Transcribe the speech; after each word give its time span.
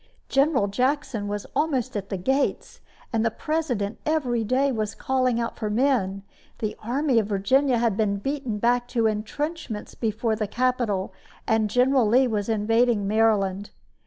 General 0.29 0.65
Jackson 0.65 1.27
was 1.27 1.45
almost 1.55 1.95
at 1.95 2.09
the 2.09 2.17
gates, 2.17 2.81
and 3.13 3.23
the 3.23 3.29
President 3.29 3.99
every 4.03 4.43
day 4.43 4.71
was 4.71 4.95
calling 4.95 5.39
out 5.39 5.59
for 5.59 5.69
men. 5.69 6.23
The 6.57 6.75
Army 6.81 7.19
of 7.19 7.27
Virginia 7.27 7.77
had 7.77 7.95
been 7.97 8.17
beaten 8.17 8.57
back 8.57 8.87
to 8.87 9.05
intrenchments 9.05 9.93
before 9.93 10.35
the 10.35 10.47
capital, 10.47 11.13
and 11.45 11.69
General 11.69 12.07
Lee 12.07 12.25
was 12.25 12.49
invading 12.49 13.07
Maryland. 13.07 13.69